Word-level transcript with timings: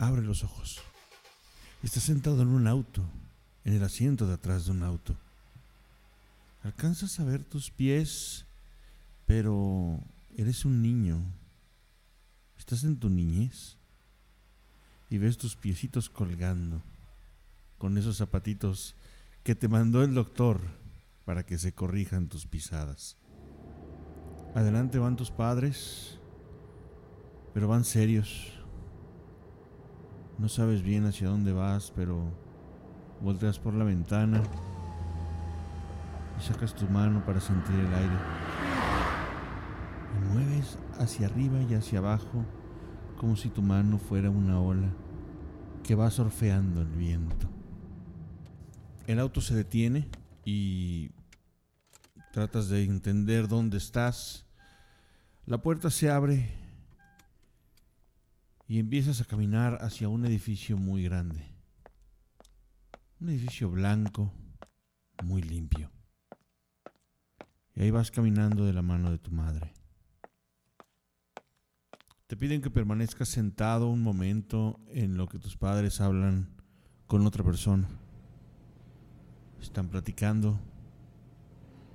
Abre 0.00 0.22
los 0.22 0.44
ojos. 0.44 0.80
Estás 1.82 2.04
sentado 2.04 2.42
en 2.42 2.48
un 2.48 2.68
auto, 2.68 3.02
en 3.64 3.74
el 3.74 3.82
asiento 3.82 4.28
de 4.28 4.34
atrás 4.34 4.66
de 4.66 4.70
un 4.70 4.84
auto. 4.84 5.16
Alcanzas 6.62 7.18
a 7.18 7.24
ver 7.24 7.42
tus 7.42 7.72
pies, 7.72 8.44
pero 9.26 9.98
eres 10.36 10.64
un 10.64 10.82
niño. 10.82 11.20
Estás 12.56 12.84
en 12.84 12.96
tu 12.96 13.10
niñez 13.10 13.76
y 15.10 15.18
ves 15.18 15.36
tus 15.36 15.56
piecitos 15.56 16.08
colgando 16.08 16.80
con 17.76 17.98
esos 17.98 18.18
zapatitos 18.18 18.94
que 19.42 19.56
te 19.56 19.66
mandó 19.66 20.04
el 20.04 20.14
doctor 20.14 20.60
para 21.24 21.44
que 21.44 21.58
se 21.58 21.72
corrijan 21.72 22.28
tus 22.28 22.46
pisadas. 22.46 23.16
Adelante 24.54 25.00
van 25.00 25.16
tus 25.16 25.32
padres, 25.32 26.18
pero 27.52 27.66
van 27.66 27.84
serios. 27.84 28.57
No 30.38 30.48
sabes 30.48 30.82
bien 30.82 31.04
hacia 31.04 31.28
dónde 31.28 31.52
vas, 31.52 31.92
pero 31.94 32.22
volteas 33.20 33.58
por 33.58 33.74
la 33.74 33.84
ventana 33.84 34.40
y 36.38 36.42
sacas 36.42 36.74
tu 36.74 36.86
mano 36.86 37.24
para 37.26 37.40
sentir 37.40 37.74
el 37.74 37.92
aire. 37.92 38.16
Y 40.14 40.32
mueves 40.32 40.78
hacia 41.00 41.26
arriba 41.26 41.60
y 41.62 41.74
hacia 41.74 41.98
abajo 41.98 42.44
como 43.16 43.34
si 43.34 43.48
tu 43.48 43.62
mano 43.62 43.98
fuera 43.98 44.30
una 44.30 44.60
ola 44.60 44.88
que 45.82 45.96
va 45.96 46.08
surfeando 46.10 46.82
el 46.82 46.88
viento. 46.88 47.48
El 49.08 49.18
auto 49.18 49.40
se 49.40 49.56
detiene 49.56 50.08
y 50.44 51.10
tratas 52.32 52.68
de 52.68 52.84
entender 52.84 53.48
dónde 53.48 53.78
estás. 53.78 54.46
La 55.46 55.58
puerta 55.58 55.90
se 55.90 56.10
abre 56.10 56.67
y 58.68 58.78
empiezas 58.78 59.22
a 59.22 59.24
caminar 59.24 59.78
hacia 59.80 60.10
un 60.10 60.26
edificio 60.26 60.76
muy 60.76 61.02
grande. 61.02 61.42
Un 63.18 63.30
edificio 63.30 63.70
blanco, 63.70 64.30
muy 65.24 65.40
limpio. 65.40 65.90
Y 67.74 67.80
ahí 67.80 67.90
vas 67.90 68.10
caminando 68.10 68.66
de 68.66 68.74
la 68.74 68.82
mano 68.82 69.10
de 69.10 69.18
tu 69.18 69.30
madre. 69.30 69.72
Te 72.26 72.36
piden 72.36 72.60
que 72.60 72.70
permanezcas 72.70 73.30
sentado 73.30 73.88
un 73.88 74.02
momento 74.02 74.78
en 74.88 75.16
lo 75.16 75.28
que 75.28 75.38
tus 75.38 75.56
padres 75.56 76.02
hablan 76.02 76.50
con 77.06 77.26
otra 77.26 77.42
persona. 77.42 77.88
Están 79.62 79.88
platicando. 79.88 80.60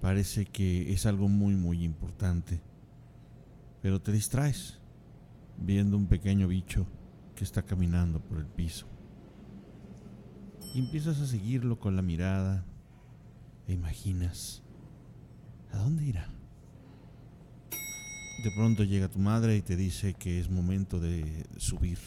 Parece 0.00 0.46
que 0.46 0.90
es 0.90 1.04
algo 1.04 1.28
muy, 1.28 1.54
muy 1.54 1.84
importante. 1.84 2.62
Pero 3.82 4.00
te 4.00 4.10
distraes 4.10 4.81
viendo 5.64 5.96
un 5.96 6.06
pequeño 6.06 6.48
bicho 6.48 6.86
que 7.34 7.44
está 7.44 7.62
caminando 7.62 8.20
por 8.20 8.38
el 8.38 8.46
piso. 8.46 8.86
Y 10.74 10.80
empiezas 10.80 11.20
a 11.20 11.26
seguirlo 11.26 11.78
con 11.78 11.96
la 11.96 12.02
mirada 12.02 12.64
e 13.66 13.72
imaginas, 13.72 14.62
¿a 15.72 15.78
dónde 15.78 16.04
irá? 16.04 16.28
De 18.42 18.50
pronto 18.56 18.82
llega 18.82 19.08
tu 19.08 19.18
madre 19.18 19.56
y 19.56 19.62
te 19.62 19.76
dice 19.76 20.14
que 20.14 20.40
es 20.40 20.50
momento 20.50 20.98
de 20.98 21.46
subir, 21.58 21.98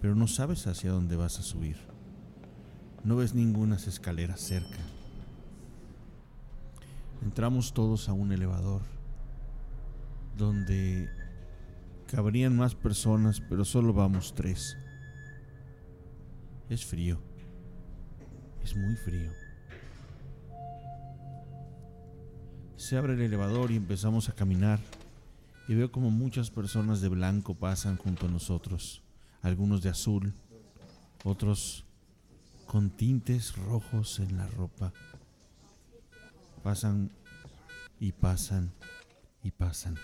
pero 0.00 0.14
no 0.14 0.26
sabes 0.26 0.66
hacia 0.66 0.90
dónde 0.90 1.16
vas 1.16 1.38
a 1.38 1.42
subir. 1.42 1.78
No 3.02 3.16
ves 3.16 3.34
ninguna 3.34 3.76
escaleras 3.76 4.40
cerca. 4.40 4.78
Entramos 7.22 7.72
todos 7.72 8.08
a 8.08 8.12
un 8.12 8.32
elevador 8.32 8.82
donde 10.36 11.08
cabrían 12.06 12.56
más 12.56 12.74
personas, 12.74 13.40
pero 13.40 13.64
solo 13.64 13.92
vamos 13.92 14.34
tres. 14.34 14.76
Es 16.68 16.84
frío. 16.84 17.20
Es 18.62 18.76
muy 18.76 18.96
frío. 18.96 19.30
Se 22.76 22.96
abre 22.96 23.14
el 23.14 23.20
elevador 23.20 23.70
y 23.70 23.76
empezamos 23.76 24.28
a 24.28 24.34
caminar 24.34 24.80
y 25.68 25.74
veo 25.74 25.90
como 25.90 26.10
muchas 26.10 26.50
personas 26.50 27.00
de 27.00 27.08
blanco 27.08 27.54
pasan 27.54 27.96
junto 27.96 28.26
a 28.26 28.30
nosotros, 28.30 29.02
algunos 29.42 29.82
de 29.82 29.88
azul, 29.88 30.34
otros 31.24 31.84
con 32.66 32.90
tintes 32.90 33.56
rojos 33.56 34.20
en 34.20 34.36
la 34.36 34.46
ropa. 34.46 34.92
Pasan 36.62 37.10
y 37.98 38.12
pasan 38.12 38.72
y 39.42 39.50
pasan. 39.50 39.96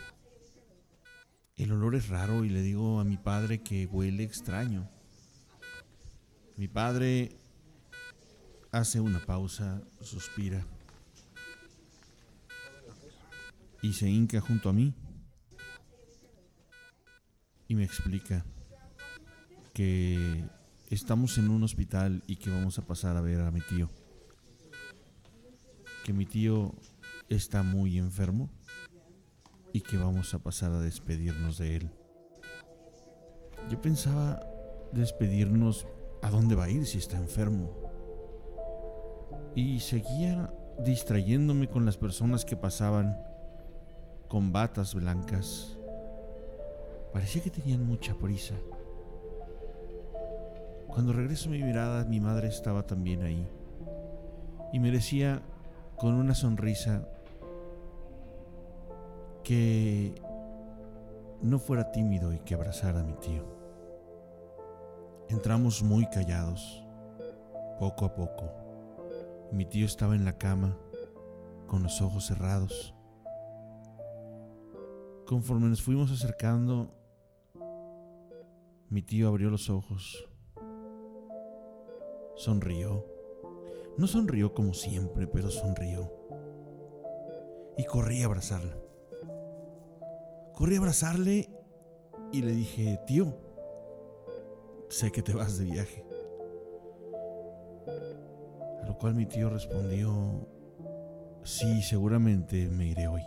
El 1.63 1.71
olor 1.71 1.95
es 1.95 2.09
raro 2.09 2.45
y 2.45 2.49
le 2.49 2.61
digo 2.61 2.99
a 2.99 3.05
mi 3.05 3.17
padre 3.17 3.63
que 3.63 3.87
huele 3.87 4.25
extraño. 4.25 4.91
Mi 6.57 6.67
padre 6.67 7.37
hace 8.73 8.99
una 8.99 9.25
pausa, 9.25 9.81
suspira 10.01 10.67
y 13.81 13.93
se 13.93 14.11
hinca 14.11 14.41
junto 14.41 14.71
a 14.71 14.73
mí 14.73 14.93
y 17.69 17.77
me 17.77 17.85
explica 17.85 18.45
que 19.73 20.45
estamos 20.91 21.39
en 21.39 21.49
un 21.49 21.63
hospital 21.63 22.25
y 22.27 22.37
que 22.39 22.51
vamos 22.51 22.77
a 22.81 22.87
pasar 22.89 23.17
a 23.17 23.21
ver 23.21 23.41
a 23.41 23.53
mi 23.53 23.61
tío. 23.61 23.89
Que 26.05 26.13
mi 26.13 26.27
tío 26.27 26.75
está 27.29 27.63
muy 27.63 27.99
enfermo 27.99 28.51
y 29.73 29.81
que 29.81 29.97
vamos 29.97 30.35
a 30.35 30.39
pasar 30.39 30.73
a 30.73 30.81
despedirnos 30.81 31.59
de 31.59 31.77
él. 31.77 31.91
Yo 33.71 33.81
pensaba 33.81 34.41
despedirnos 34.93 35.87
a 36.23 36.31
dónde 36.31 36.55
va 36.55 36.65
a 36.65 36.71
ir 36.71 36.87
si 36.87 36.99
está 36.99 37.17
enfermo. 37.17 37.71
Y 39.55 39.81
seguía 39.81 40.53
distrayéndome 40.79 41.69
con 41.69 41.85
las 41.85 41.97
personas 41.97 42.45
que 42.45 42.57
pasaban 42.57 43.17
con 44.29 44.53
batas 44.53 44.95
blancas 44.95 45.77
Parecía 47.13 47.43
que 47.43 47.51
tenían 47.51 47.87
mucha 47.87 48.15
prisa. 48.15 48.55
Cuando 50.89 51.13
regreso 51.13 51.51
mi 51.51 51.63
mirada, 51.63 52.05
mi 52.05 52.21
madre 52.21 52.49
estaba 52.49 52.87
también 52.87 53.23
ahí. 53.23 53.47
Y 54.73 54.81
me 54.81 54.91
decía 54.91 55.43
con 55.97 56.15
una 56.15 56.35
sonrisa 56.35 57.07
que 59.43 60.15
no 61.41 61.59
fuera 61.59 61.91
tímido 61.91 62.33
y 62.33 62.39
que 62.41 62.55
abrazara 62.55 63.01
a 63.01 63.05
mi 63.05 63.15
tío. 63.15 63.45
Entramos 65.29 65.83
muy 65.83 66.07
callados, 66.07 66.85
poco 67.79 68.05
a 68.05 68.15
poco. 68.15 68.51
Mi 69.51 69.65
tío 69.65 69.87
estaba 69.87 70.15
en 70.15 70.25
la 70.25 70.39
cama, 70.39 70.79
con 71.67 71.83
los 71.83 72.01
ojos 72.01 72.27
cerrados. 72.27 72.95
Conforme 75.27 75.69
nos 75.69 75.83
fuimos 75.83 76.11
acercando, 76.11 76.95
mi 78.89 79.03
tío 79.03 79.29
abrió 79.29 79.51
los 79.51 79.71
ojos. 79.71 80.29
Sonrió. 82.37 83.07
No 83.97 84.07
sonrió 84.07 84.55
como 84.55 84.75
siempre, 84.75 85.27
pero 85.27 85.51
sonrió. 85.51 86.13
Y 87.77 87.85
corrí 87.85 88.23
a 88.23 88.27
abrazarla. 88.27 88.77
Corrí 90.55 90.77
a 90.77 90.79
abrazarle 90.79 91.49
y 92.33 92.43
le 92.43 92.53
dije, 92.53 93.01
tío, 93.07 93.35
sé 94.89 95.11
que 95.11 95.23
te 95.23 95.33
vas 95.33 95.59
de 95.59 95.65
viaje. 95.65 96.05
A 98.83 98.87
lo 98.87 98.99
cual 98.99 99.15
mi 99.15 99.27
tío 99.27 99.49
respondió, 99.49 100.47
sí, 101.43 101.83
seguramente 101.83 102.69
me 102.69 102.87
iré 102.87 103.09
hoy. 103.09 103.23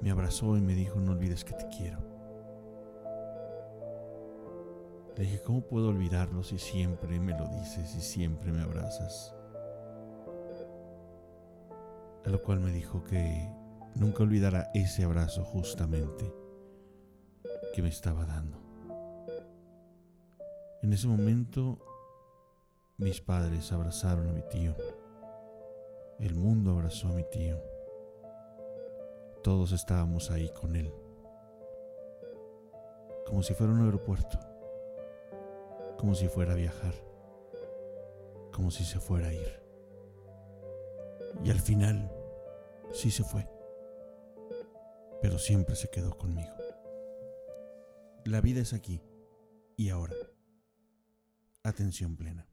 Me 0.00 0.10
abrazó 0.10 0.56
y 0.56 0.60
me 0.60 0.74
dijo, 0.74 0.98
no 0.98 1.12
olvides 1.12 1.44
que 1.44 1.54
te 1.54 1.68
quiero. 1.68 1.98
Le 5.16 5.24
dije, 5.24 5.42
¿cómo 5.42 5.60
puedo 5.60 5.88
olvidarlo 5.88 6.42
si 6.42 6.58
siempre 6.58 7.20
me 7.20 7.38
lo 7.38 7.46
dices 7.48 7.94
y 7.94 8.00
siempre 8.00 8.50
me 8.50 8.62
abrazas? 8.62 9.34
A 12.24 12.30
lo 12.30 12.42
cual 12.42 12.60
me 12.60 12.72
dijo 12.72 13.04
que 13.04 13.48
nunca 13.94 14.22
olvidara 14.22 14.70
ese 14.74 15.04
abrazo 15.04 15.44
justamente 15.44 16.32
que 17.74 17.82
me 17.82 17.88
estaba 17.88 18.24
dando. 18.24 18.58
En 20.82 20.92
ese 20.92 21.06
momento 21.06 21.78
mis 22.98 23.20
padres 23.20 23.72
abrazaron 23.72 24.28
a 24.28 24.32
mi 24.32 24.42
tío. 24.42 24.74
El 26.18 26.34
mundo 26.34 26.72
abrazó 26.72 27.08
a 27.08 27.12
mi 27.12 27.24
tío. 27.30 27.56
Todos 29.42 29.72
estábamos 29.72 30.30
ahí 30.30 30.50
con 30.60 30.76
él. 30.76 30.92
Como 33.26 33.42
si 33.42 33.54
fuera 33.54 33.72
un 33.72 33.84
aeropuerto 33.84 34.38
como 36.02 36.16
si 36.16 36.26
fuera 36.26 36.54
a 36.54 36.56
viajar, 36.56 36.94
como 38.52 38.72
si 38.72 38.82
se 38.82 38.98
fuera 38.98 39.28
a 39.28 39.32
ir. 39.32 39.62
Y 41.44 41.50
al 41.50 41.60
final, 41.60 42.10
sí 42.90 43.12
se 43.12 43.22
fue, 43.22 43.48
pero 45.22 45.38
siempre 45.38 45.76
se 45.76 45.88
quedó 45.88 46.18
conmigo. 46.18 46.52
La 48.24 48.40
vida 48.40 48.60
es 48.60 48.72
aquí 48.72 49.00
y 49.76 49.88
ahora. 49.88 50.14
Atención 51.62 52.16
plena. 52.16 52.51